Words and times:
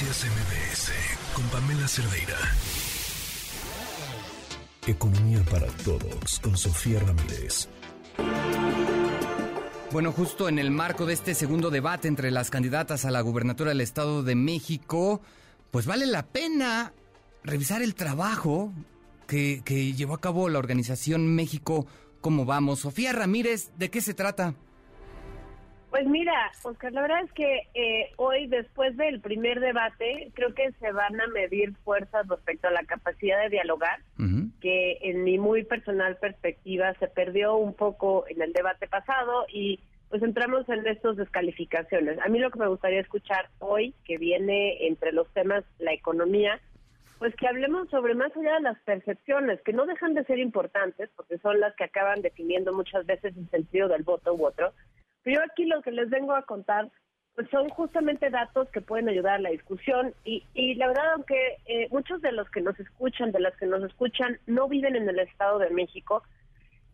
Noticias 0.00 0.30
MBS 0.30 0.92
con 1.34 1.44
Pamela 1.50 1.86
Cerdeira. 1.86 2.38
Economía 4.86 5.42
para 5.50 5.66
todos 5.84 6.40
con 6.40 6.56
Sofía 6.56 7.00
Ramírez. 7.00 7.68
Bueno, 9.92 10.12
justo 10.12 10.48
en 10.48 10.58
el 10.58 10.70
marco 10.70 11.04
de 11.04 11.12
este 11.12 11.34
segundo 11.34 11.68
debate 11.68 12.08
entre 12.08 12.30
las 12.30 12.48
candidatas 12.48 13.04
a 13.04 13.10
la 13.10 13.20
gubernatura 13.20 13.70
del 13.70 13.82
Estado 13.82 14.22
de 14.22 14.36
México, 14.36 15.20
pues 15.70 15.84
vale 15.84 16.06
la 16.06 16.24
pena 16.24 16.94
revisar 17.44 17.82
el 17.82 17.94
trabajo 17.94 18.72
que, 19.26 19.60
que 19.66 19.92
llevó 19.92 20.14
a 20.14 20.20
cabo 20.20 20.48
la 20.48 20.60
organización 20.60 21.34
México 21.34 21.86
¿Cómo 22.20 22.44
vamos? 22.44 22.80
Sofía 22.80 23.12
Ramírez, 23.12 23.70
¿de 23.78 23.90
qué 23.90 24.02
se 24.02 24.12
trata? 24.12 24.54
Pues 25.90 26.06
mira, 26.06 26.52
Oscar, 26.62 26.92
la 26.92 27.02
verdad 27.02 27.24
es 27.24 27.32
que 27.32 27.68
eh, 27.74 28.12
hoy, 28.16 28.46
después 28.46 28.96
del 28.96 29.20
primer 29.20 29.58
debate, 29.58 30.30
creo 30.34 30.54
que 30.54 30.70
se 30.78 30.92
van 30.92 31.20
a 31.20 31.26
medir 31.26 31.74
fuerzas 31.84 32.28
respecto 32.28 32.68
a 32.68 32.70
la 32.70 32.84
capacidad 32.84 33.42
de 33.42 33.50
dialogar, 33.50 33.98
que 34.60 34.98
en 35.02 35.24
mi 35.24 35.38
muy 35.38 35.64
personal 35.64 36.16
perspectiva 36.18 36.94
se 36.94 37.08
perdió 37.08 37.56
un 37.56 37.74
poco 37.74 38.24
en 38.28 38.40
el 38.40 38.52
debate 38.52 38.86
pasado 38.86 39.46
y 39.52 39.80
pues 40.10 40.22
entramos 40.22 40.68
en 40.68 40.86
estas 40.86 41.16
descalificaciones. 41.16 42.18
A 42.24 42.28
mí 42.28 42.38
lo 42.38 42.50
que 42.50 42.58
me 42.58 42.68
gustaría 42.68 43.00
escuchar 43.00 43.48
hoy, 43.58 43.94
que 44.04 44.18
viene 44.18 44.86
entre 44.86 45.12
los 45.12 45.32
temas 45.32 45.64
la 45.78 45.92
economía, 45.92 46.60
pues 47.18 47.34
que 47.36 47.48
hablemos 47.48 47.88
sobre 47.90 48.14
más 48.14 48.34
allá 48.36 48.54
de 48.54 48.62
las 48.62 48.78
percepciones, 48.80 49.60
que 49.62 49.72
no 49.72 49.86
dejan 49.86 50.14
de 50.14 50.24
ser 50.24 50.38
importantes, 50.38 51.10
porque 51.16 51.38
son 51.38 51.60
las 51.60 51.74
que 51.76 51.84
acaban 51.84 52.22
definiendo 52.22 52.72
muchas 52.72 53.06
veces 53.06 53.36
el 53.36 53.48
sentido 53.50 53.88
del 53.88 54.02
voto 54.02 54.34
u 54.34 54.46
otro, 54.46 54.72
pero 55.22 55.36
yo 55.36 55.42
aquí 55.44 55.64
lo 55.64 55.82
que 55.82 55.92
les 55.92 56.10
vengo 56.10 56.34
a 56.34 56.42
contar 56.42 56.90
pues 57.34 57.48
son 57.50 57.68
justamente 57.70 58.28
datos 58.28 58.68
que 58.70 58.80
pueden 58.80 59.08
ayudar 59.08 59.34
a 59.34 59.38
la 59.38 59.50
discusión 59.50 60.14
y, 60.24 60.42
y 60.52 60.74
la 60.74 60.88
verdad, 60.88 61.12
aunque 61.14 61.58
eh, 61.66 61.88
muchos 61.90 62.20
de 62.20 62.32
los 62.32 62.50
que 62.50 62.60
nos 62.60 62.78
escuchan, 62.78 63.32
de 63.32 63.40
las 63.40 63.56
que 63.56 63.66
nos 63.66 63.82
escuchan, 63.84 64.38
no 64.46 64.68
viven 64.68 64.96
en 64.96 65.08
el 65.08 65.18
Estado 65.20 65.58
de 65.58 65.70
México, 65.70 66.22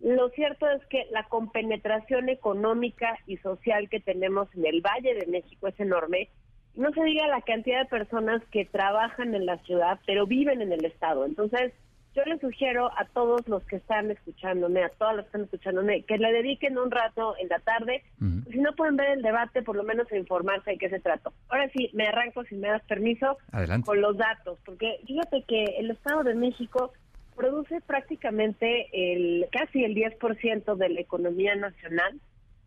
lo 0.00 0.28
cierto 0.30 0.68
es 0.68 0.84
que 0.86 1.06
la 1.10 1.24
compenetración 1.24 2.28
económica 2.28 3.18
y 3.26 3.38
social 3.38 3.88
que 3.88 4.00
tenemos 4.00 4.48
en 4.54 4.66
el 4.66 4.82
Valle 4.82 5.14
de 5.14 5.26
México 5.26 5.68
es 5.68 5.80
enorme. 5.80 6.28
No 6.74 6.92
se 6.92 7.02
diga 7.02 7.26
la 7.28 7.40
cantidad 7.40 7.80
de 7.80 7.88
personas 7.88 8.42
que 8.50 8.66
trabajan 8.66 9.34
en 9.34 9.46
la 9.46 9.56
ciudad, 9.64 9.98
pero 10.06 10.26
viven 10.26 10.60
en 10.60 10.72
el 10.72 10.84
Estado. 10.84 11.24
Entonces, 11.24 11.72
yo 12.16 12.24
les 12.24 12.40
sugiero 12.40 12.90
a 12.96 13.04
todos 13.04 13.46
los 13.46 13.62
que 13.64 13.76
están 13.76 14.10
escuchándome, 14.10 14.82
a 14.82 14.88
todos 14.88 15.16
los 15.16 15.24
que 15.24 15.28
están 15.28 15.42
escuchándome, 15.42 16.02
que 16.02 16.16
le 16.16 16.32
dediquen 16.32 16.78
un 16.78 16.90
rato 16.90 17.34
en 17.38 17.48
la 17.48 17.58
tarde. 17.58 18.02
Si 18.50 18.58
no 18.58 18.72
pueden 18.74 18.96
ver 18.96 19.10
el 19.10 19.22
debate, 19.22 19.62
por 19.62 19.76
lo 19.76 19.82
menos 19.82 20.10
a 20.10 20.16
informarse 20.16 20.72
de 20.72 20.78
qué 20.78 20.88
se 20.88 20.98
trata. 20.98 21.30
Ahora 21.50 21.68
sí, 21.76 21.90
me 21.92 22.06
arranco, 22.06 22.42
si 22.44 22.54
me 22.54 22.68
das 22.68 22.82
permiso, 22.84 23.36
con 23.84 24.00
los 24.00 24.16
datos, 24.16 24.58
porque 24.64 24.98
fíjate 25.06 25.44
que 25.46 25.64
el 25.78 25.90
Estado 25.90 26.24
de 26.24 26.34
México 26.34 26.92
produce 27.36 27.82
prácticamente 27.82 28.88
el 28.92 29.46
casi 29.52 29.84
el 29.84 29.94
10% 29.94 30.74
de 30.74 30.88
la 30.88 31.00
economía 31.00 31.54
nacional. 31.54 32.18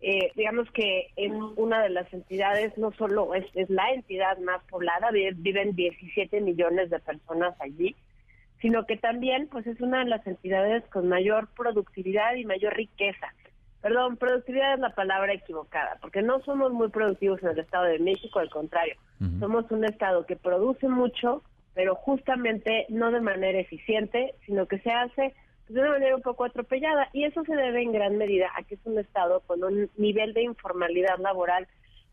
Eh, 0.01 0.31
digamos 0.35 0.69
que 0.71 1.07
en 1.15 1.33
una 1.57 1.81
de 1.81 1.89
las 1.89 2.13
entidades, 2.13 2.77
no 2.77 2.91
solo 2.91 3.33
es, 3.33 3.45
es 3.55 3.69
la 3.69 3.89
entidad 3.93 4.37
más 4.37 4.63
poblada, 4.69 5.09
viven 5.11 5.75
17 5.75 6.39
millones 6.39 6.91
de 6.91 6.99
personas 6.99 7.59
allí 7.59 7.95
sino 8.61 8.85
que 8.85 8.97
también 8.97 9.47
pues 9.47 9.65
es 9.67 9.79
una 9.81 9.99
de 9.99 10.05
las 10.05 10.25
entidades 10.27 10.83
con 10.87 11.07
mayor 11.07 11.47
productividad 11.55 12.35
y 12.35 12.45
mayor 12.45 12.75
riqueza. 12.75 13.33
Perdón, 13.81 14.17
productividad 14.17 14.73
es 14.73 14.79
la 14.79 14.93
palabra 14.93 15.33
equivocada, 15.33 15.97
porque 16.01 16.21
no 16.21 16.41
somos 16.41 16.73
muy 16.73 16.89
productivos 16.89 17.41
en 17.41 17.49
el 17.49 17.59
Estado 17.59 17.85
de 17.85 17.99
México, 17.99 18.39
al 18.39 18.49
contrario, 18.49 18.95
somos 19.39 19.69
un 19.71 19.85
Estado 19.85 20.25
que 20.25 20.35
produce 20.35 20.87
mucho, 20.87 21.43
pero 21.73 21.95
justamente 21.95 22.85
no 22.89 23.11
de 23.11 23.21
manera 23.21 23.57
eficiente, 23.57 24.35
sino 24.45 24.65
que 24.65 24.79
se 24.79 24.91
hace 24.91 25.33
pues, 25.65 25.75
de 25.75 25.81
una 25.81 25.91
manera 25.91 26.15
un 26.15 26.21
poco 26.21 26.43
atropellada, 26.43 27.07
y 27.13 27.23
eso 27.23 27.43
se 27.45 27.55
debe 27.55 27.81
en 27.81 27.93
gran 27.93 28.17
medida 28.17 28.47
a 28.57 28.63
que 28.63 28.75
es 28.75 28.81
un 28.83 28.99
Estado 28.99 29.41
con 29.47 29.63
un 29.63 29.89
nivel 29.97 30.33
de 30.33 30.43
informalidad 30.43 31.17
laboral 31.19 31.67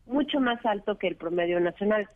mucho 0.05 0.39
más 0.39 0.65
alto 0.65 0.97
que 0.97 1.07
el 1.07 1.17
promedio 1.17 1.59
nacional. 1.59 2.07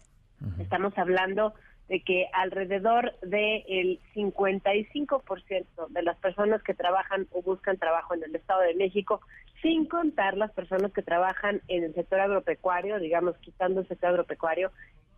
Estamos 0.59 0.97
hablando 0.97 1.53
de 1.91 1.99
que 1.99 2.27
alrededor 2.31 3.13
del 3.19 3.99
55% 4.15 5.89
de 5.89 6.01
las 6.03 6.17
personas 6.19 6.63
que 6.63 6.73
trabajan 6.73 7.27
o 7.31 7.41
buscan 7.41 7.75
trabajo 7.75 8.13
en 8.13 8.23
el 8.23 8.33
Estado 8.33 8.61
de 8.61 8.75
México, 8.75 9.19
sin 9.61 9.85
contar 9.87 10.37
las 10.37 10.53
personas 10.53 10.93
que 10.93 11.01
trabajan 11.01 11.59
en 11.67 11.83
el 11.83 11.93
sector 11.93 12.21
agropecuario, 12.21 12.97
digamos 12.97 13.37
quitando 13.39 13.81
el 13.81 13.89
sector 13.89 14.11
agropecuario, 14.11 14.71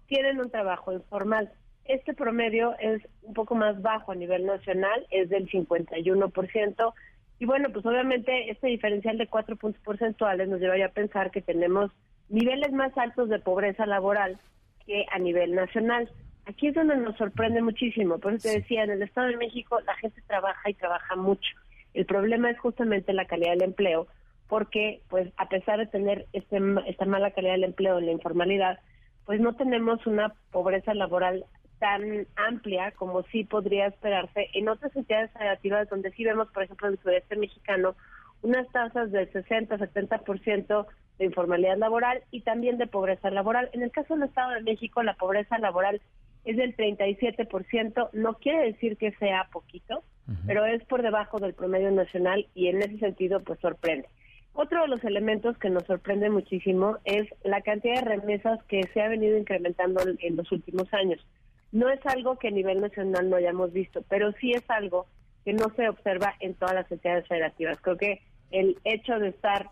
tienen 0.07 0.39
un 0.39 0.49
trabajo 0.49 0.91
informal. 0.91 1.51
Este 1.85 2.15
promedio 2.15 2.75
es 2.79 3.03
un 3.21 3.35
poco 3.35 3.53
más 3.53 3.79
bajo 3.83 4.11
a 4.11 4.15
nivel 4.15 4.47
nacional, 4.47 5.05
es 5.11 5.29
del 5.29 5.47
51%, 5.51 6.93
y 7.37 7.45
bueno, 7.45 7.69
pues 7.71 7.85
obviamente 7.85 8.49
este 8.49 8.65
diferencial 8.65 9.19
de 9.19 9.27
4 9.27 9.57
puntos 9.57 9.79
porcentuales 9.83 10.49
nos 10.49 10.59
llevaría 10.59 10.87
a 10.87 10.91
pensar 10.91 11.29
que 11.29 11.43
tenemos 11.43 11.91
niveles 12.29 12.71
más 12.71 12.97
altos 12.97 13.29
de 13.29 13.37
pobreza 13.37 13.85
laboral 13.85 14.39
que 14.87 15.05
a 15.11 15.19
nivel 15.19 15.53
nacional. 15.53 16.09
Aquí 16.45 16.67
es 16.67 16.75
donde 16.75 16.97
nos 16.97 17.15
sorprende 17.17 17.61
muchísimo. 17.61 18.19
Por 18.19 18.33
eso 18.33 18.49
te 18.49 18.59
decía, 18.59 18.83
en 18.83 18.91
el 18.91 19.01
Estado 19.01 19.27
de 19.27 19.37
México 19.37 19.79
la 19.81 19.95
gente 19.95 20.21
trabaja 20.27 20.69
y 20.69 20.73
trabaja 20.73 21.15
mucho. 21.15 21.49
El 21.93 22.05
problema 22.05 22.49
es 22.49 22.59
justamente 22.59 23.13
la 23.13 23.25
calidad 23.25 23.51
del 23.51 23.63
empleo, 23.63 24.07
porque 24.47 25.01
pues 25.09 25.31
a 25.37 25.47
pesar 25.47 25.79
de 25.79 25.87
tener 25.87 26.27
este, 26.33 26.59
esta 26.87 27.05
mala 27.05 27.31
calidad 27.31 27.53
del 27.53 27.63
empleo 27.65 27.99
en 27.99 28.07
la 28.07 28.11
informalidad, 28.11 28.79
pues 29.25 29.39
no 29.39 29.55
tenemos 29.55 30.05
una 30.05 30.33
pobreza 30.51 30.93
laboral 30.93 31.45
tan 31.79 32.27
amplia 32.35 32.91
como 32.91 33.23
sí 33.23 33.43
podría 33.43 33.87
esperarse 33.87 34.49
en 34.53 34.69
otras 34.69 34.95
entidades 34.95 35.31
federativas 35.31 35.89
donde 35.89 36.11
sí 36.11 36.23
vemos, 36.23 36.49
por 36.51 36.63
ejemplo, 36.63 36.87
en 36.87 36.93
el 36.93 36.99
sureste 36.99 37.35
mexicano, 37.35 37.95
unas 38.41 38.69
tasas 38.71 39.11
del 39.11 39.31
60-70% 39.31 40.85
de 41.19 41.25
informalidad 41.25 41.77
laboral 41.77 42.23
y 42.31 42.41
también 42.41 42.77
de 42.77 42.87
pobreza 42.87 43.29
laboral. 43.31 43.69
En 43.73 43.81
el 43.81 43.91
caso 43.91 44.13
del 44.13 44.23
Estado 44.23 44.51
de 44.51 44.63
México, 44.63 45.03
la 45.03 45.15
pobreza 45.15 45.57
laboral 45.57 46.01
es 46.45 46.57
del 46.57 46.75
37%, 46.75 48.09
no 48.13 48.33
quiere 48.35 48.71
decir 48.71 48.97
que 48.97 49.11
sea 49.13 49.47
poquito, 49.51 50.03
pero 50.47 50.65
es 50.65 50.83
por 50.85 51.01
debajo 51.01 51.39
del 51.39 51.53
promedio 51.53 51.91
nacional 51.91 52.47
y 52.53 52.67
en 52.67 52.81
ese 52.81 52.97
sentido 52.97 53.41
pues 53.41 53.59
sorprende. 53.59 54.07
Otro 54.53 54.81
de 54.81 54.87
los 54.87 55.03
elementos 55.03 55.57
que 55.57 55.69
nos 55.69 55.83
sorprende 55.83 56.29
muchísimo 56.29 56.97
es 57.05 57.27
la 57.43 57.61
cantidad 57.61 57.95
de 57.95 58.17
remesas 58.17 58.63
que 58.65 58.83
se 58.93 59.01
ha 59.01 59.07
venido 59.07 59.37
incrementando 59.37 60.01
en 60.19 60.35
los 60.35 60.51
últimos 60.51 60.93
años. 60.93 61.25
No 61.71 61.89
es 61.89 61.99
algo 62.05 62.37
que 62.37 62.49
a 62.49 62.51
nivel 62.51 62.79
nacional 62.81 63.29
no 63.29 63.35
hayamos 63.35 63.73
visto, 63.73 64.03
pero 64.07 64.31
sí 64.33 64.51
es 64.51 64.69
algo 64.69 65.07
que 65.43 65.53
no 65.53 65.73
se 65.75 65.89
observa 65.89 66.35
en 66.39 66.53
todas 66.53 66.75
las 66.75 66.91
entidades 66.91 67.27
federativas. 67.27 67.79
Creo 67.81 67.97
que 67.97 68.21
el 68.51 68.77
hecho 68.83 69.17
de 69.17 69.29
estar 69.29 69.69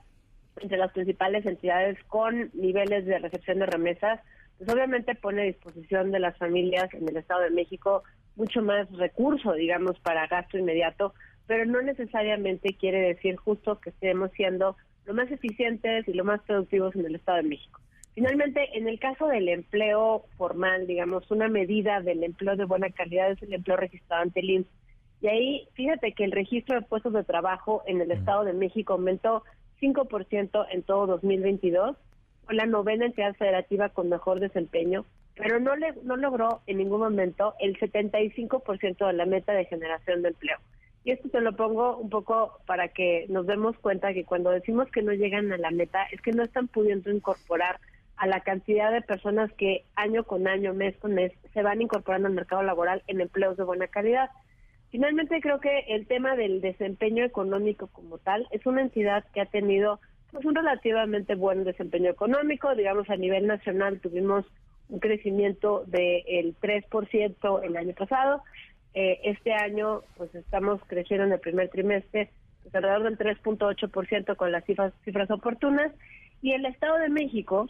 entre 0.60 0.78
las 0.78 0.92
principales 0.92 1.46
entidades 1.46 1.98
con 2.08 2.50
niveles 2.54 3.06
de 3.06 3.20
recepción 3.20 3.60
de 3.60 3.68
remesas 3.68 4.20
pues 4.62 4.76
obviamente 4.76 5.16
pone 5.16 5.42
a 5.42 5.46
disposición 5.46 6.12
de 6.12 6.20
las 6.20 6.38
familias 6.38 6.94
en 6.94 7.10
el 7.10 7.18
Estado 7.18 7.42
de 7.42 7.50
México 7.50 8.04
mucho 8.36 8.62
más 8.62 8.88
recurso, 8.92 9.54
digamos, 9.54 10.00
para 10.02 10.28
gasto 10.28 10.56
inmediato, 10.56 11.16
pero 11.48 11.66
no 11.66 11.82
necesariamente 11.82 12.76
quiere 12.76 13.00
decir 13.00 13.38
justo 13.38 13.80
que 13.80 13.90
estemos 13.90 14.30
siendo 14.34 14.78
lo 15.08 15.16
más 15.16 15.32
eficientes 15.32 16.08
y 16.08 16.14
lo 16.14 16.26
más 16.26 16.42
productivos 16.42 16.96
en 16.96 17.08
el 17.08 17.16
Estado 17.16 17.38
de 17.38 17.50
México. 17.50 17.82
Finalmente, 18.14 18.78
en 18.78 18.88
el 18.88 19.00
caso 19.00 19.26
del 19.26 19.50
empleo 19.50 20.26
formal, 20.38 20.86
digamos, 20.86 21.32
una 21.32 21.48
medida 21.48 22.00
del 22.02 22.24
empleo 22.24 22.56
de 22.56 22.66
buena 22.66 22.92
calidad 22.92 23.32
es 23.32 23.42
el 23.42 23.54
empleo 23.54 23.78
registrado 23.78 24.22
ante 24.22 24.42
el 24.42 24.50
IMSS. 24.52 24.70
Y 25.22 25.28
ahí, 25.28 25.68
fíjate 25.74 26.12
que 26.12 26.24
el 26.24 26.34
registro 26.34 26.80
de 26.80 26.86
puestos 26.86 27.14
de 27.14 27.24
trabajo 27.24 27.82
en 27.88 28.00
el 28.00 28.12
Estado 28.12 28.44
de 28.44 28.54
México 28.54 28.94
aumentó 28.94 29.44
5% 29.82 30.68
en 30.70 30.84
todo 30.84 31.08
2022 31.08 31.98
la 32.54 32.66
novena 32.66 33.06
entidad 33.06 33.36
federativa 33.36 33.90
con 33.90 34.10
mejor 34.10 34.40
desempeño, 34.40 35.06
pero 35.36 35.60
no, 35.60 35.76
le, 35.76 35.94
no 36.04 36.18
logró 36.18 36.62
en 36.68 36.78
ningún 36.78 37.00
momento 37.00 37.56
el 37.60 37.78
75% 37.80 39.08
de 39.08 39.14
la 39.14 39.26
meta 39.26 39.54
de 39.54 39.66
generación 39.66 40.22
de 40.22 40.30
empleo. 40.30 40.58
Y 41.04 41.12
esto 41.12 41.30
te 41.30 41.42
lo 41.42 41.56
pongo 41.56 41.98
un 41.98 42.10
poco 42.10 42.60
para 42.68 42.90
que 42.90 43.26
nos 43.30 43.48
demos 43.48 43.78
cuenta 43.80 44.14
que 44.14 44.24
cuando 44.24 44.52
decimos 44.52 44.90
que 44.92 45.02
no 45.02 45.14
llegan 45.14 45.52
a 45.52 45.58
la 45.58 45.72
meta 45.72 46.04
es 46.12 46.22
que 46.22 46.32
no 46.32 46.44
están 46.44 46.68
pudiendo 46.68 47.10
incorporar 47.10 47.80
a 48.18 48.28
la 48.28 48.42
cantidad 48.42 48.92
de 48.92 49.02
personas 49.02 49.52
que 49.54 49.84
año 49.96 50.26
con 50.26 50.48
año, 50.48 50.76
mes 50.76 50.96
con 50.98 51.16
mes, 51.16 51.32
se 51.56 51.64
van 51.64 51.82
incorporando 51.82 52.28
al 52.28 52.36
mercado 52.36 52.62
laboral 52.62 53.02
en 53.08 53.20
empleos 53.20 53.58
de 53.58 53.64
buena 53.64 53.88
calidad. 53.88 54.30
Finalmente, 54.92 55.42
creo 55.42 55.60
que 55.60 55.86
el 55.88 56.06
tema 56.06 56.36
del 56.36 56.62
desempeño 56.62 57.26
económico 57.26 57.88
como 57.88 58.20
tal 58.20 58.48
es 58.52 58.64
una 58.68 58.82
entidad 58.82 59.26
que 59.34 59.42
ha 59.42 59.48
tenido 59.48 60.00
pues 60.32 60.46
un 60.46 60.56
relativamente 60.56 61.36
buen 61.36 61.64
desempeño 61.64 62.10
económico, 62.10 62.74
digamos 62.76 63.10
a 63.10 63.16
nivel 63.16 63.48
nacional 63.48 64.00
tuvimos 64.00 64.46
un 64.90 65.00
crecimiento 65.00 65.84
del 65.88 66.56
3% 66.60 67.64
el 67.64 67.78
año 67.78 67.94
pasado, 67.94 68.44
eh, 68.94 69.20
este 69.24 69.54
año 69.54 70.02
pues 70.18 70.34
estamos 70.36 70.82
creciendo 70.88 71.26
en 71.26 71.34
el 71.34 71.40
primer 71.40 71.70
trimestre 71.70 72.30
pues, 72.64 72.76
alrededor 72.76 73.04
del 73.04 73.18
3.8% 73.18 74.36
con 74.36 74.52
las 74.52 74.66
cifras, 74.66 74.94
cifras 75.04 75.32
oportunas. 75.32 75.92
Y 76.42 76.54
el 76.54 76.66
Estado 76.66 76.98
de 76.98 77.10
México 77.10 77.68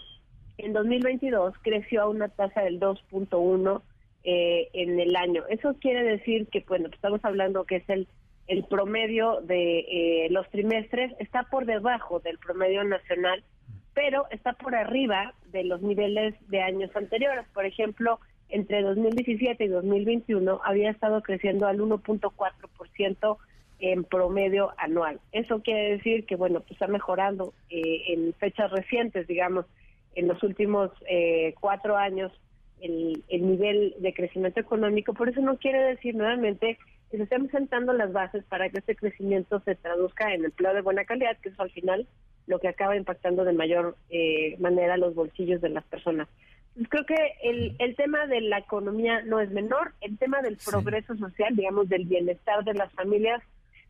en 0.57 0.73
2022 0.73 1.53
creció 1.61 2.03
a 2.03 2.09
una 2.09 2.29
tasa 2.29 2.61
del 2.61 2.79
2.1 2.79 3.81
eh, 4.23 4.69
en 4.73 4.99
el 4.99 5.15
año. 5.15 5.43
Eso 5.49 5.75
quiere 5.79 6.03
decir 6.03 6.47
que, 6.47 6.63
bueno, 6.67 6.85
pues 6.85 6.95
estamos 6.95 7.23
hablando 7.23 7.65
que 7.65 7.77
es 7.77 7.89
el, 7.89 8.07
el 8.51 8.65
promedio 8.65 9.39
de 9.43 9.79
eh, 9.79 10.27
los 10.29 10.49
trimestres, 10.49 11.13
está 11.19 11.43
por 11.43 11.65
debajo 11.65 12.19
del 12.19 12.37
promedio 12.37 12.83
nacional, 12.83 13.45
pero 13.93 14.25
está 14.29 14.51
por 14.51 14.75
arriba 14.75 15.33
de 15.53 15.63
los 15.63 15.81
niveles 15.81 16.35
de 16.49 16.61
años 16.61 16.93
anteriores. 16.93 17.45
Por 17.53 17.65
ejemplo, 17.65 18.19
entre 18.49 18.81
2017 18.81 19.63
y 19.63 19.67
2021 19.69 20.59
había 20.65 20.91
estado 20.91 21.21
creciendo 21.21 21.65
al 21.65 21.79
1.4% 21.79 23.37
en 23.79 24.03
promedio 24.03 24.73
anual. 24.77 25.21
Eso 25.31 25.61
quiere 25.61 25.91
decir 25.91 26.25
que, 26.25 26.35
bueno, 26.35 26.59
pues 26.59 26.71
está 26.71 26.87
mejorando 26.87 27.53
eh, 27.69 28.03
en 28.09 28.33
fechas 28.33 28.69
recientes, 28.69 29.27
digamos, 29.27 29.65
en 30.13 30.27
los 30.27 30.43
últimos 30.43 30.91
eh, 31.09 31.55
cuatro 31.61 31.95
años 31.95 32.33
el, 32.81 33.23
el, 33.29 33.47
nivel 33.47 33.95
de 33.99 34.13
crecimiento 34.13 34.59
económico. 34.59 35.13
Por 35.13 35.29
eso 35.29 35.39
no 35.39 35.55
quiere 35.55 35.79
decir 35.83 36.15
nuevamente 36.15 36.77
que 37.11 37.17
se 37.17 37.23
estén 37.23 37.51
sentando 37.51 37.91
las 37.91 38.13
bases 38.13 38.43
para 38.45 38.69
que 38.69 38.79
este 38.79 38.95
crecimiento 38.95 39.59
se 39.59 39.75
traduzca 39.75 40.33
en 40.33 40.45
empleo 40.45 40.73
de 40.73 40.81
buena 40.81 41.03
calidad, 41.03 41.37
que 41.37 41.49
es 41.49 41.59
al 41.59 41.69
final 41.69 42.07
lo 42.47 42.59
que 42.59 42.69
acaba 42.69 42.95
impactando 42.95 43.43
de 43.43 43.53
mayor 43.53 43.97
eh, 44.09 44.55
manera 44.59 44.97
los 44.97 45.13
bolsillos 45.13 45.61
de 45.61 45.69
las 45.69 45.83
personas. 45.83 46.29
Pues 46.73 46.87
creo 46.87 47.05
que 47.05 47.33
el, 47.43 47.75
el 47.79 47.95
tema 47.97 48.27
de 48.27 48.39
la 48.39 48.59
economía 48.59 49.21
no 49.23 49.41
es 49.41 49.51
menor, 49.51 49.93
el 49.99 50.17
tema 50.17 50.41
del 50.41 50.57
progreso 50.57 51.15
social, 51.17 51.53
digamos, 51.55 51.89
del 51.89 52.05
bienestar 52.05 52.63
de 52.63 52.73
las 52.73 52.91
familias, 52.93 53.43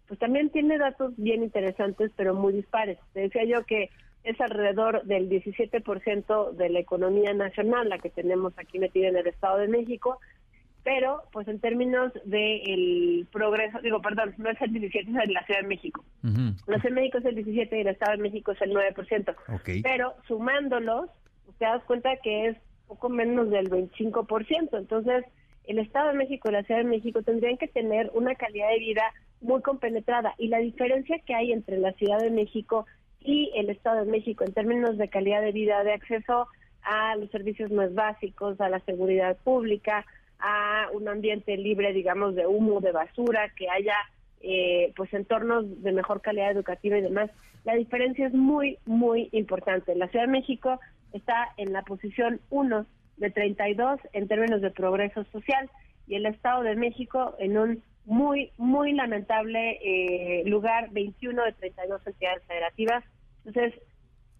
pues 0.07 0.19
también 0.19 0.49
tiene 0.49 0.79
datos 0.79 1.13
bien 1.15 1.43
interesantes, 1.43 2.11
pero 2.15 2.33
muy 2.33 2.53
dispares. 2.53 2.97
Te 3.13 3.21
decía 3.21 3.45
yo 3.45 3.63
que 3.65 3.91
es 4.23 4.39
alrededor 4.41 5.03
del 5.03 5.29
17% 5.29 6.51
de 6.53 6.69
la 6.69 6.79
economía 6.79 7.33
nacional 7.33 7.89
la 7.89 7.99
que 7.99 8.09
tenemos 8.09 8.53
aquí 8.57 8.79
metida 8.79 9.07
en 9.07 9.17
el 9.17 9.27
Estado 9.27 9.59
de 9.59 9.67
México, 9.67 10.19
pero 10.83 11.23
pues 11.31 11.47
en 11.47 11.59
términos 11.59 12.11
del 12.25 13.27
progreso, 13.31 13.79
digo, 13.81 14.01
perdón, 14.01 14.33
no 14.37 14.49
es 14.49 14.59
el 14.61 14.73
17, 14.73 15.09
es 15.09 15.29
la 15.31 15.45
Ciudad 15.45 15.61
de 15.61 15.67
México. 15.67 16.03
La 16.23 16.79
Ciudad 16.79 16.95
de 16.95 17.01
México 17.01 17.17
es 17.19 17.25
el 17.25 17.35
17 17.35 17.77
y 17.77 17.81
el 17.81 17.87
Estado 17.87 18.13
de 18.13 18.23
México 18.23 18.51
es 18.51 18.61
el 18.61 18.71
9%. 18.71 19.35
Pero 19.83 20.15
sumándolos, 20.27 21.09
te 21.59 21.65
das 21.65 21.83
cuenta 21.83 22.15
que 22.17 22.47
es 22.47 22.57
poco 22.87 23.09
menos 23.09 23.49
del 23.51 23.69
25%. 23.69 24.77
Entonces, 24.77 25.25
el 25.65 25.79
Estado 25.79 26.09
de 26.09 26.15
México 26.17 26.49
y 26.49 26.53
la 26.53 26.63
Ciudad 26.63 26.81
de 26.81 26.89
México 26.89 27.21
tendrían 27.21 27.57
que 27.57 27.67
tener 27.67 28.09
una 28.13 28.35
calidad 28.35 28.69
de 28.69 28.79
vida 28.79 29.03
muy 29.41 29.61
compenetrada. 29.61 30.33
Y 30.37 30.47
la 30.47 30.57
diferencia 30.57 31.19
que 31.19 31.35
hay 31.35 31.51
entre 31.51 31.77
la 31.77 31.93
Ciudad 31.93 32.19
de 32.19 32.31
México 32.31 32.87
y 33.19 33.51
el 33.55 33.69
Estado 33.69 34.03
de 34.03 34.11
México 34.11 34.43
en 34.43 34.53
términos 34.53 34.97
de 34.97 35.09
calidad 35.09 35.41
de 35.41 35.51
vida, 35.51 35.83
de 35.83 35.93
acceso 35.93 36.47
a 36.81 37.15
los 37.15 37.29
servicios 37.29 37.71
más 37.71 37.93
básicos, 37.93 38.59
a 38.59 38.69
la 38.69 38.79
seguridad 38.81 39.37
pública, 39.43 40.05
a 40.41 40.87
un 40.93 41.07
ambiente 41.07 41.55
libre, 41.57 41.93
digamos, 41.93 42.35
de 42.35 42.47
humo, 42.47 42.81
de 42.81 42.91
basura, 42.91 43.49
que 43.55 43.69
haya 43.69 43.95
eh, 44.41 44.91
pues 44.95 45.13
entornos 45.13 45.83
de 45.83 45.91
mejor 45.91 46.21
calidad 46.21 46.51
educativa 46.51 46.97
y 46.97 47.01
demás. 47.01 47.29
La 47.63 47.75
diferencia 47.75 48.27
es 48.27 48.33
muy, 48.33 48.79
muy 48.85 49.29
importante. 49.31 49.95
La 49.95 50.07
Ciudad 50.07 50.25
de 50.25 50.31
México 50.31 50.79
está 51.13 51.49
en 51.57 51.73
la 51.73 51.83
posición 51.83 52.41
1 52.49 52.85
de 53.17 53.29
32 53.29 53.99
en 54.13 54.27
términos 54.27 54.61
de 54.61 54.71
progreso 54.71 55.23
social 55.25 55.69
y 56.07 56.15
el 56.15 56.25
Estado 56.25 56.63
de 56.63 56.75
México 56.75 57.35
en 57.39 57.57
un 57.57 57.83
muy, 58.05 58.51
muy 58.57 58.93
lamentable 58.93 59.79
eh, 59.83 60.43
lugar 60.45 60.89
21 60.91 61.43
de 61.43 61.53
32 61.53 62.07
entidades 62.07 62.43
federativas. 62.45 63.03
Entonces, 63.45 63.79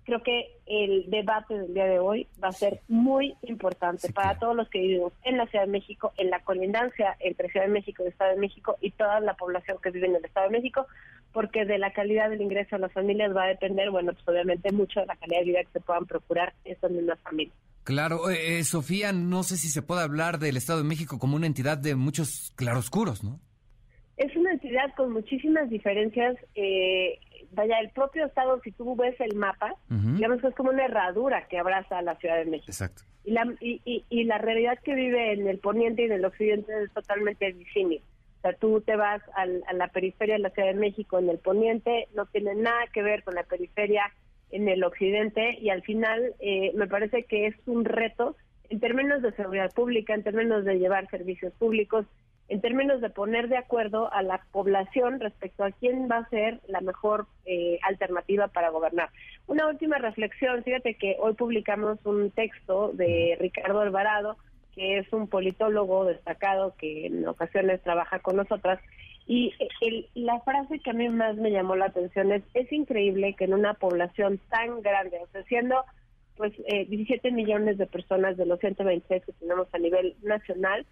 creo 0.05 0.23
que 0.23 0.57
el 0.65 1.09
debate 1.09 1.53
del 1.57 1.73
día 1.73 1.85
de 1.85 1.99
hoy 1.99 2.27
va 2.43 2.49
a 2.49 2.53
ser 2.53 2.81
muy 2.87 3.35
importante 3.43 4.11
para 4.11 4.39
todos 4.39 4.55
los 4.55 4.69
que 4.69 4.79
vivimos 4.79 5.13
en 5.23 5.37
la 5.37 5.47
Ciudad 5.47 5.65
de 5.65 5.71
México, 5.71 6.13
en 6.17 6.29
la 6.29 6.39
colindancia 6.39 7.15
entre 7.19 7.49
Ciudad 7.49 7.65
de 7.65 7.71
México 7.71 8.03
y 8.03 8.09
Estado 8.09 8.31
de 8.31 8.39
México 8.39 8.77
y 8.81 8.91
toda 8.91 9.19
la 9.19 9.35
población 9.35 9.77
que 9.81 9.91
vive 9.91 10.07
en 10.07 10.15
el 10.15 10.25
Estado 10.25 10.47
de 10.47 10.57
México, 10.57 10.87
porque 11.33 11.65
de 11.65 11.77
la 11.77 11.93
calidad 11.93 12.29
del 12.29 12.41
ingreso 12.41 12.75
a 12.75 12.79
las 12.79 12.91
familias 12.91 13.35
va 13.35 13.43
a 13.43 13.47
depender, 13.47 13.89
bueno, 13.89 14.13
pues 14.13 14.27
obviamente 14.27 14.71
mucho 14.71 14.99
de 14.99 15.05
la 15.05 15.15
calidad 15.15 15.39
de 15.39 15.45
vida 15.45 15.63
que 15.63 15.71
se 15.73 15.79
puedan 15.79 16.05
procurar 16.05 16.53
esas 16.65 16.91
mismas 16.91 17.19
familias. 17.21 17.55
Claro, 17.83 18.29
eh, 18.29 18.59
eh, 18.59 18.63
Sofía, 18.63 19.11
no 19.11 19.43
sé 19.43 19.57
si 19.57 19.67
se 19.67 19.81
puede 19.81 20.03
hablar 20.03 20.37
del 20.37 20.57
Estado 20.57 20.79
de 20.79 20.87
México 20.87 21.17
como 21.17 21.35
una 21.35 21.47
entidad 21.47 21.77
de 21.77 21.95
muchos 21.95 22.53
claroscuros, 22.55 23.23
¿no? 23.23 23.39
Es 24.17 24.35
una 24.35 24.51
entidad 24.51 24.93
con 24.95 25.13
muchísimas 25.13 25.67
diferencias. 25.69 26.35
Eh, 26.53 27.19
vaya, 27.51 27.79
el 27.79 27.89
propio 27.91 28.25
Estado, 28.25 28.59
si 28.63 28.71
tú 28.71 28.95
ves 28.95 29.19
el 29.19 29.35
mapa, 29.35 29.75
digamos 29.89 30.41
que 30.41 30.47
es 30.47 30.55
como 30.55 30.69
una 30.69 30.85
herradura 30.85 31.47
que 31.47 31.59
abraza 31.59 31.97
a 31.97 32.01
la 32.01 32.15
Ciudad 32.15 32.37
de 32.37 32.45
México. 32.45 32.71
Exacto. 32.71 33.03
Y 33.23 33.31
la, 33.31 33.53
y, 33.59 34.03
y, 34.09 34.23
la 34.23 34.39
realidad 34.39 34.79
que 34.83 34.95
vive 34.95 35.33
en 35.33 35.47
el 35.47 35.59
poniente 35.59 36.01
y 36.01 36.05
en 36.05 36.13
el 36.13 36.25
occidente 36.25 36.71
es 36.83 36.91
totalmente 36.91 37.53
disímil. 37.53 38.01
O 38.39 38.41
sea, 38.41 38.53
tú 38.53 38.81
te 38.81 38.95
vas 38.95 39.21
a 39.35 39.45
la 39.73 39.87
periferia 39.89 40.35
de 40.35 40.39
la 40.39 40.49
Ciudad 40.49 40.69
de 40.69 40.79
México 40.79 41.19
en 41.19 41.29
el 41.29 41.37
poniente, 41.37 42.07
no 42.15 42.25
tiene 42.25 42.55
nada 42.55 42.87
que 42.91 43.03
ver 43.03 43.23
con 43.23 43.35
la 43.35 43.43
periferia 43.43 44.11
en 44.49 44.67
el 44.67 44.83
occidente 44.83 45.57
y 45.59 45.69
al 45.69 45.83
final 45.83 46.33
eh, 46.39 46.71
me 46.75 46.87
parece 46.87 47.23
que 47.23 47.47
es 47.47 47.55
un 47.67 47.85
reto 47.85 48.35
en 48.69 48.79
términos 48.79 49.21
de 49.21 49.31
seguridad 49.33 49.71
pública, 49.73 50.13
en 50.13 50.23
términos 50.23 50.65
de 50.65 50.79
llevar 50.79 51.09
servicios 51.09 51.53
públicos, 51.53 52.05
en 52.51 52.59
términos 52.59 52.99
de 52.99 53.09
poner 53.09 53.47
de 53.47 53.55
acuerdo 53.55 54.11
a 54.11 54.21
la 54.23 54.41
población 54.51 55.21
respecto 55.21 55.63
a 55.63 55.71
quién 55.71 56.09
va 56.11 56.17
a 56.17 56.29
ser 56.29 56.59
la 56.67 56.81
mejor 56.81 57.27
eh, 57.45 57.79
alternativa 57.81 58.49
para 58.49 58.71
gobernar. 58.71 59.09
Una 59.47 59.67
última 59.67 59.99
reflexión, 59.99 60.61
fíjate 60.61 60.95
que 60.95 61.15
hoy 61.17 61.33
publicamos 61.33 61.97
un 62.03 62.29
texto 62.31 62.91
de 62.91 63.37
Ricardo 63.39 63.79
Alvarado, 63.79 64.35
que 64.75 64.97
es 64.97 65.13
un 65.13 65.29
politólogo 65.29 66.03
destacado 66.03 66.75
que 66.77 67.05
en 67.05 67.25
ocasiones 67.25 67.81
trabaja 67.83 68.19
con 68.19 68.35
nosotras, 68.35 68.81
y 69.25 69.53
la 70.13 70.41
frase 70.41 70.79
que 70.79 70.89
a 70.89 70.93
mí 70.93 71.07
más 71.07 71.37
me 71.37 71.51
llamó 71.51 71.77
la 71.77 71.85
atención 71.85 72.33
es, 72.33 72.43
es 72.53 72.69
increíble 72.73 73.33
que 73.33 73.45
en 73.45 73.53
una 73.53 73.75
población 73.75 74.41
tan 74.49 74.81
grande, 74.81 75.19
o 75.23 75.27
sea, 75.27 75.41
siendo 75.43 75.85
pues 76.41 76.53
eh, 76.65 76.87
17 76.89 77.29
millones 77.29 77.77
de 77.77 77.85
personas 77.85 78.35
de 78.35 78.47
los 78.47 78.59
126 78.59 79.23
que 79.23 79.31
tenemos 79.33 79.67
a 79.73 79.77
nivel 79.77 80.15
nacional, 80.23 80.87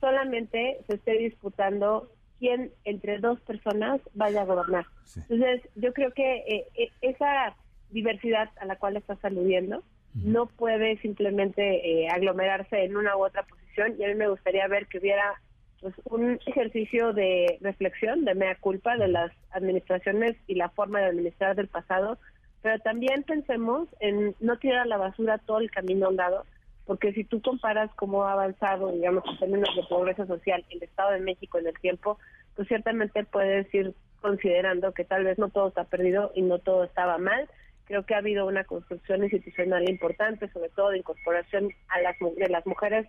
solamente 0.00 0.78
se 0.86 0.94
esté 0.94 1.18
disputando 1.18 2.08
quién 2.38 2.70
entre 2.84 3.18
dos 3.18 3.40
personas 3.40 4.00
vaya 4.14 4.42
a 4.42 4.44
gobernar. 4.44 4.86
Entonces, 5.16 5.60
yo 5.74 5.92
creo 5.92 6.12
que 6.12 6.36
eh, 6.36 6.66
eh, 6.76 6.92
esa 7.00 7.56
diversidad 7.90 8.48
a 8.60 8.64
la 8.64 8.76
cual 8.76 8.96
estás 8.96 9.18
aludiendo 9.24 9.82
no 10.14 10.46
puede 10.46 10.98
simplemente 10.98 11.62
eh, 11.62 12.08
aglomerarse 12.08 12.84
en 12.84 12.96
una 12.96 13.16
u 13.16 13.24
otra 13.24 13.42
posición 13.42 13.96
y 13.98 14.04
a 14.04 14.08
mí 14.08 14.14
me 14.14 14.28
gustaría 14.28 14.68
ver 14.68 14.86
que 14.86 14.98
hubiera 14.98 15.34
pues 15.80 15.96
un 16.04 16.38
ejercicio 16.46 17.12
de 17.12 17.58
reflexión, 17.60 18.24
de 18.24 18.36
mea 18.36 18.54
culpa 18.54 18.96
de 18.96 19.08
las 19.08 19.32
administraciones 19.50 20.36
y 20.46 20.54
la 20.54 20.68
forma 20.68 21.00
de 21.00 21.06
administrar 21.06 21.56
del 21.56 21.66
pasado 21.66 22.18
pero 22.62 22.78
también 22.78 23.24
pensemos 23.24 23.88
en 24.00 24.34
no 24.40 24.56
tirar 24.58 24.80
a 24.80 24.86
la 24.86 24.96
basura 24.96 25.38
todo 25.38 25.58
el 25.58 25.70
camino 25.70 26.08
andado, 26.08 26.44
porque 26.86 27.12
si 27.12 27.24
tú 27.24 27.40
comparas 27.42 27.90
cómo 27.96 28.24
ha 28.24 28.32
avanzado, 28.32 28.92
digamos, 28.92 29.24
en 29.26 29.38
términos 29.38 29.74
de 29.74 29.82
progreso 29.88 30.26
social 30.26 30.64
el 30.70 30.82
Estado 30.82 31.12
de 31.12 31.20
México 31.20 31.58
en 31.58 31.66
el 31.66 31.78
tiempo, 31.78 32.18
pues 32.54 32.68
ciertamente 32.68 33.24
puedes 33.24 33.72
ir 33.74 33.94
considerando 34.20 34.92
que 34.92 35.04
tal 35.04 35.24
vez 35.24 35.38
no 35.38 35.48
todo 35.48 35.68
está 35.68 35.84
perdido 35.84 36.32
y 36.34 36.42
no 36.42 36.58
todo 36.58 36.84
estaba 36.84 37.18
mal. 37.18 37.48
Creo 37.84 38.04
que 38.04 38.14
ha 38.14 38.18
habido 38.18 38.46
una 38.46 38.64
construcción 38.64 39.24
institucional 39.24 39.88
importante, 39.88 40.48
sobre 40.50 40.68
todo 40.70 40.90
de 40.90 40.98
incorporación 40.98 41.70
a 41.88 42.00
las, 42.00 42.16
de 42.36 42.48
las 42.48 42.66
mujeres 42.66 43.06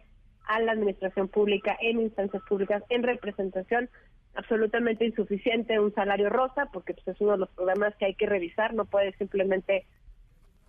a 0.48 0.60
la 0.60 0.74
administración 0.74 1.30
pública, 1.30 1.78
en 1.80 2.02
instancias 2.02 2.44
públicas, 2.44 2.84
en 2.90 3.04
representación, 3.04 3.90
absolutamente 4.36 5.06
insuficiente 5.06 5.80
un 5.80 5.94
salario 5.94 6.30
rosa, 6.30 6.68
porque 6.72 6.94
pues, 6.94 7.08
es 7.08 7.22
uno 7.22 7.34
de 7.34 7.38
los 7.40 7.50
programas 7.50 7.96
que 7.96 8.06
hay 8.06 8.16
que 8.16 8.26
revisar, 8.26 8.74
no 8.74 8.86
puede 8.86 9.14
simplemente 9.14 9.86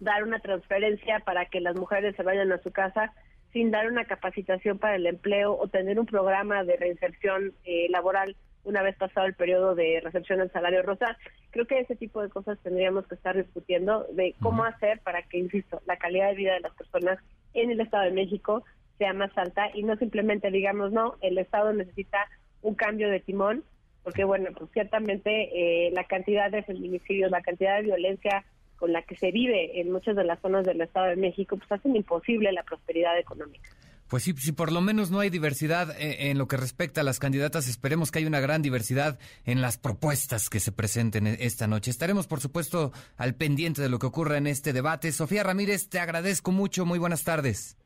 dar 0.01 0.23
una 0.23 0.41
transferencia 0.41 1.21
para 1.21 1.47
que 1.47 1.61
las 1.61 1.77
mujeres 1.77 2.15
se 2.17 2.23
vayan 2.23 2.53
a 2.53 2.63
su 2.63 2.71
casa 2.73 3.13
sin 3.53 3.71
dar 3.71 3.87
una 3.87 4.05
capacitación 4.05 4.79
para 4.79 4.97
el 4.97 5.07
empleo 5.07 5.57
o 5.57 5.69
tener 5.69 5.99
un 5.99 6.07
programa 6.07 6.65
de 6.65 6.77
reinserción 6.77 7.53
eh, 7.65 7.87
laboral 7.89 8.37
una 8.65 8.83
vez 8.83 8.97
pasado 8.97 9.27
el 9.27 9.35
periodo 9.35 9.75
de 9.75 10.01
recepción 10.03 10.41
del 10.41 10.51
salario 10.51 10.83
rosa. 10.83 11.17
Creo 11.51 11.67
que 11.67 11.79
ese 11.79 11.95
tipo 11.95 12.21
de 12.21 12.31
cosas 12.31 12.59
tendríamos 12.63 13.07
que 13.07 13.15
estar 13.15 13.37
discutiendo 13.37 14.07
de 14.13 14.35
cómo 14.41 14.65
hacer 14.65 15.01
para 15.01 15.23
que, 15.23 15.39
insisto, 15.39 15.81
la 15.87 15.99
calidad 15.99 16.31
de 16.31 16.35
vida 16.35 16.55
de 16.55 16.61
las 16.61 16.75
personas 16.75 17.19
en 17.53 17.71
el 17.71 17.81
Estado 17.81 18.05
de 18.05 18.11
México 18.11 18.65
sea 18.99 19.13
más 19.13 19.37
alta 19.37 19.71
y 19.75 19.83
no 19.83 19.97
simplemente 19.97 20.51
digamos, 20.51 20.93
no, 20.93 21.15
el 21.21 21.39
Estado 21.39 21.73
necesita 21.73 22.27
un 22.65 22.75
cambio 22.75 23.11
de 23.11 23.21
timón, 23.21 23.63
porque 24.03 24.25
bueno, 24.25 24.51
pues 24.57 24.71
ciertamente 24.73 25.87
eh, 25.87 25.91
la 25.93 26.05
cantidad 26.05 26.51
de 26.51 26.63
feminicidios, 26.63 27.31
la 27.31 27.43
cantidad 27.43 27.77
de 27.77 27.85
violencia 27.85 28.45
con 28.77 28.93
la 28.93 29.03
que 29.03 29.17
se 29.17 29.31
vive 29.31 29.81
en 29.81 29.93
muchas 29.93 30.17
de 30.17 30.25
las 30.25 30.41
zonas 30.41 30.65
del 30.65 30.81
Estado 30.81 31.07
de 31.07 31.17
México, 31.17 31.57
pues 31.57 31.71
hacen 31.71 31.95
imposible 31.95 32.51
la 32.53 32.65
prosperidad 32.65 33.19
económica. 33.19 33.71
Pues 34.09 34.23
sí, 34.23 34.35
si 34.37 34.53
por 34.53 34.73
lo 34.73 34.81
menos 34.81 35.11
no 35.11 35.21
hay 35.21 35.31
diversidad 35.31 35.91
eh, 35.99 36.31
en 36.31 36.39
lo 36.39 36.49
que 36.49 36.57
respecta 36.57 37.01
a 37.01 37.05
las 37.05 37.19
candidatas, 37.19 37.69
esperemos 37.69 38.11
que 38.11 38.19
haya 38.19 38.29
una 38.29 38.41
gran 38.41 38.63
diversidad 38.63 39.19
en 39.45 39.61
las 39.61 39.79
propuestas 39.79 40.51
que 40.51 40.61
se 40.61 40.73
presenten 40.73 41.27
e, 41.27 41.37
esta 41.41 41.67
noche. 41.67 41.91
Estaremos, 41.91 42.27
por 42.27 42.41
supuesto, 42.41 42.93
al 43.17 43.35
pendiente 43.35 43.83
de 43.83 43.89
lo 43.89 43.99
que 43.99 44.07
ocurra 44.07 44.37
en 44.37 44.47
este 44.47 44.73
debate. 44.73 45.13
Sofía 45.13 45.43
Ramírez, 45.43 45.89
te 45.89 46.01
agradezco 46.01 46.53
mucho. 46.53 46.85
Muy 46.85 46.99
buenas 46.99 47.25
tardes. 47.25 47.79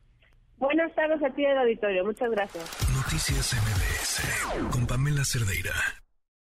Buenas 0.59 0.93
tardes 0.95 1.23
a 1.23 1.31
ti 1.31 1.43
del 1.43 1.59
auditorio. 1.59 2.05
Muchas 2.05 2.31
gracias. 2.31 2.65
Noticias 2.95 3.55
MBS 3.55 4.71
con 4.73 4.87
Pamela 4.87 5.25
Cerdeira. 5.25 5.73